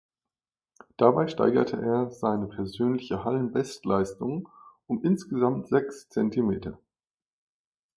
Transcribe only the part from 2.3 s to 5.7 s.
persönliche Hallenbestleistung um insgesamt